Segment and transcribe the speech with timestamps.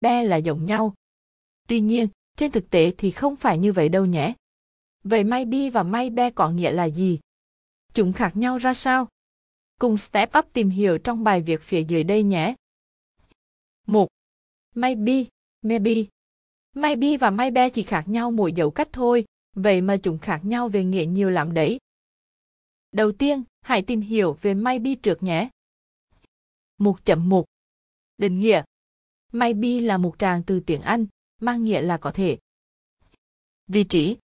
[0.00, 0.94] be là giống nhau.
[1.68, 4.34] Tuy nhiên, trên thực tế thì không phải như vậy đâu nhé.
[5.04, 7.18] Vậy maybe và may be có nghĩa là gì?
[7.94, 9.08] Chúng khác nhau ra sao?
[9.80, 12.54] Cùng Step Up tìm hiểu trong bài viết phía dưới đây nhé.
[13.86, 14.08] 1.
[14.74, 15.24] Maybe,
[15.62, 15.92] maybe.
[16.74, 19.24] Maybe và maybe chỉ khác nhau mỗi dấu cách thôi,
[19.54, 21.78] vậy mà chúng khác nhau về nghĩa nhiều lắm đấy.
[22.92, 25.48] Đầu tiên, hãy tìm hiểu về maybe trước nhé.
[26.78, 27.44] 1.1
[28.18, 28.62] Định nghĩa
[29.32, 31.06] Maybe là một tràng từ tiếng Anh,
[31.38, 32.38] mang nghĩa là có thể.
[33.66, 34.16] Vị trí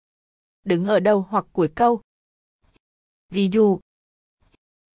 [0.64, 2.02] Đứng ở đầu hoặc cuối câu.
[3.28, 3.80] Ví dụ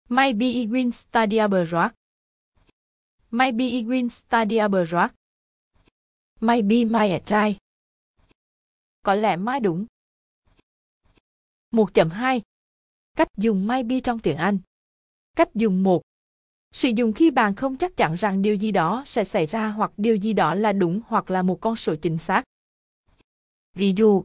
[0.08, 1.92] Maybe I win study abroad.
[3.30, 5.10] Maybe I win study abroad.
[6.40, 7.62] Maybe Mai at right.
[9.02, 9.86] Có lẽ Mai đúng.
[11.70, 12.40] 1.2
[13.16, 14.58] Cách dùng maybe trong tiếng Anh
[15.36, 16.02] Cách dùng 1
[16.74, 19.90] Sử dụng khi bạn không chắc chắn rằng điều gì đó sẽ xảy ra hoặc
[19.96, 22.44] điều gì đó là đúng hoặc là một con số chính xác.
[23.74, 24.24] Ví dụ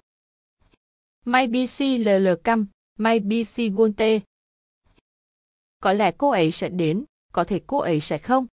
[1.26, 4.20] Maybe BC LL Cam, My maybe she won't.
[5.80, 8.48] Có lẽ cô ấy sẽ đến, có thể cô ấy sẽ không.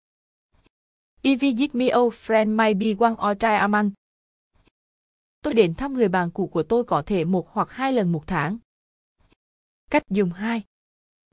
[1.22, 3.90] If you me friend maybe one or twice Aman.
[5.42, 8.24] Tôi đến thăm người bạn cũ của tôi có thể một hoặc hai lần một
[8.26, 8.58] tháng.
[9.90, 10.62] Cách dùng 2.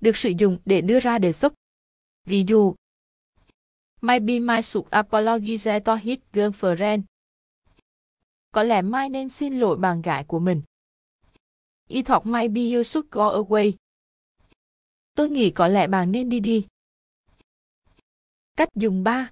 [0.02, 1.54] Được sử dụng để đưa ra đề xuất.
[2.26, 2.76] Ví dụ,
[4.02, 7.02] Maybe my should apologize to his girlfriend.
[8.52, 10.62] Có lẽ Mai nên xin lỗi bạn gái của mình.
[11.88, 13.74] E I thought maybe you should go away.
[15.16, 16.68] Tôi nghĩ có lẽ bạn nên đi đi.
[18.58, 19.32] Cách dùng 3.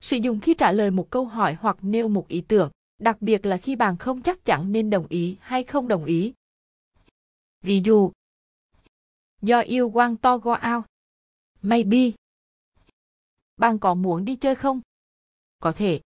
[0.00, 3.46] Sử dụng khi trả lời một câu hỏi hoặc nêu một ý tưởng, đặc biệt
[3.46, 6.32] là khi bạn không chắc chắn nên đồng ý hay không đồng ý.
[7.60, 8.12] Ví dụ,
[9.42, 10.91] Do yêu want to go out.
[11.62, 12.10] Maybe.
[13.56, 14.80] Bạn có muốn đi chơi không?
[15.60, 16.00] Có thể.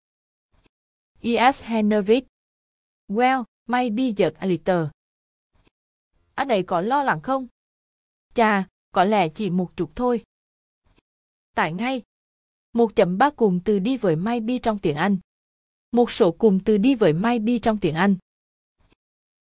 [1.20, 2.24] Yes Henrik.
[3.08, 4.90] Well, maybe just a little.
[6.34, 7.46] Anh ấy có lo lắng không?
[8.34, 10.24] Chà, có lẽ chỉ một chút thôi.
[11.54, 12.02] Tại ngay.
[12.72, 15.18] 1.3 cùng từ đi với maybe trong tiếng Anh.
[15.92, 18.16] Một số cùng từ đi với maybe trong tiếng Anh.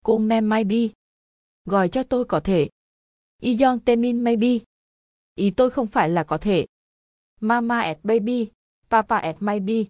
[0.04, 0.77] Cô mem maybe.
[1.65, 2.69] Gọi cho tôi có thể.
[3.41, 4.59] Ion Temin maybe.
[5.41, 6.67] Ý tôi không phải là có thể.
[7.41, 8.51] Mama at baby,
[8.91, 9.84] Papa at maybe.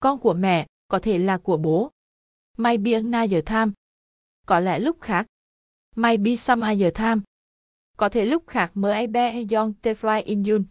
[0.00, 1.90] Con của mẹ, có thể là của bố.
[2.56, 3.72] Maybe another time.
[4.46, 5.26] Có lẽ lúc khác.
[5.96, 7.20] Maybe some other time.
[7.96, 10.64] Có thể lúc khác mới be young te fly in June.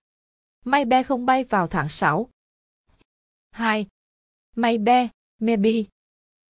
[0.66, 2.30] Maybe không bay vào tháng 6.
[3.52, 3.88] 2.
[4.56, 5.08] Maybe,
[5.40, 5.72] maybe.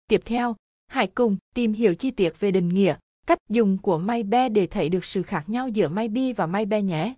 [0.07, 0.55] Tiếp theo,
[0.87, 2.97] hãy cùng tìm hiểu chi tiết về định nghĩa
[3.27, 7.15] cách dùng của maybe để thấy được sự khác nhau giữa maybe và maybe nhé.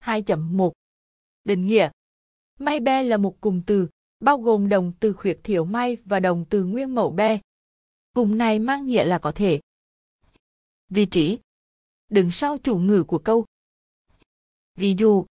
[0.00, 0.72] 2.1
[1.44, 1.90] Định nghĩa
[2.58, 3.88] May be là một cụm từ,
[4.20, 7.40] bao gồm đồng từ khuyết thiểu may và đồng từ nguyên mẫu be.
[8.12, 9.60] Cụm này mang nghĩa là có thể.
[10.88, 11.38] Vị trí
[12.08, 13.46] Đứng sau chủ ngữ của câu.
[14.74, 15.26] Ví dụ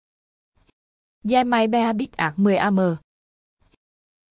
[1.24, 2.78] Gia may be big ạc 10 am.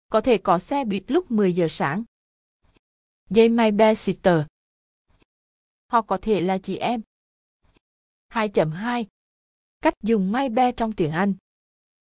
[0.08, 2.04] Có thể có xe buýt lúc 10 giờ sáng.
[3.30, 4.44] Gia may be sister
[5.86, 7.02] Họ có thể là chị em.
[8.28, 9.04] 2.2
[9.80, 11.34] Cách dùng may be trong tiếng Anh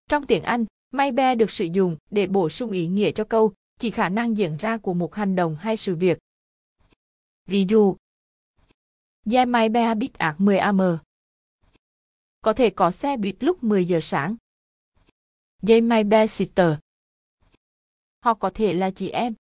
[0.09, 3.53] Trong tiếng Anh, may be được sử dụng để bổ sung ý nghĩa cho câu
[3.79, 6.19] chỉ khả năng diễn ra của một hành động hay sự việc.
[7.47, 7.97] Ví dụ
[9.33, 10.99] Yeah maybe big at 10 am.
[12.43, 14.37] Có thể có xe buýt lúc 10 giờ sáng.
[15.69, 16.75] Yeah maybe sister.
[18.21, 19.35] họ có thể là chị em.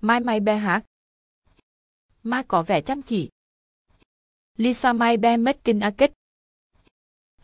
[0.00, 0.84] My maybe hát.
[2.22, 3.30] Mai có vẻ chăm chỉ.
[4.56, 6.14] Lisa Mai be making a cake.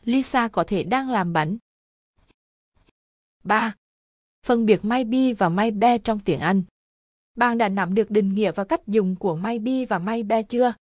[0.05, 1.59] Lisa có thể đang làm bắn.
[3.45, 3.75] 3.
[4.47, 6.63] Phân biệt maybe và maybe trong tiếng Anh.
[7.35, 10.75] Bạn đã nắm được định nghĩa và cách dùng của maybe và maybe chưa?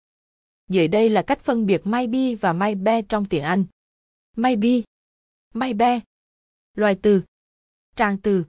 [0.69, 3.65] Dưới đây là cách phân biệt maybe và maybe trong tiếng Anh.
[4.35, 4.69] Maybe,
[5.53, 5.99] maybe.
[6.73, 7.23] Loài từ.
[7.95, 8.45] Trang từ.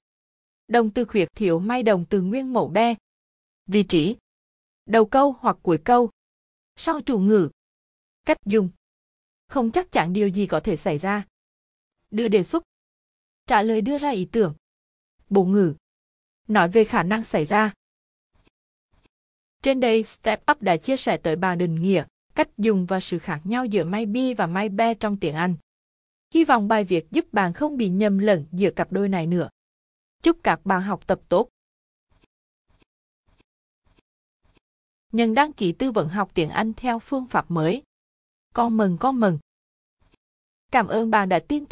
[0.67, 2.95] Động từ khuyết thiếu may đồng từ nguyên mẫu be.
[3.65, 4.15] Vị trí
[4.85, 6.09] đầu câu hoặc cuối câu.
[6.75, 7.49] Sau chủ ngữ.
[8.25, 8.69] Cách dùng.
[9.49, 11.25] Không chắc chắn điều gì có thể xảy ra.
[12.11, 12.63] Đưa đề xuất.
[13.47, 14.55] Trả lời đưa ra ý tưởng.
[15.29, 15.75] Bổ ngữ.
[16.47, 17.73] Nói về khả năng xảy ra.
[19.63, 22.05] Trên đây, Step Up đã chia sẻ tới bạn định nghĩa,
[22.35, 25.55] cách dùng và sự khác nhau giữa maybe và maybe trong tiếng Anh.
[26.33, 29.49] Hy vọng bài viết giúp bạn không bị nhầm lẫn giữa cặp đôi này nữa.
[30.23, 31.49] Chúc các bạn học tập tốt.
[35.11, 37.83] Nhân đăng ký tư vấn học tiếng Anh theo phương pháp mới.
[38.53, 39.37] Con mừng con mừng.
[40.71, 41.67] Cảm ơn bạn đã tin tưởng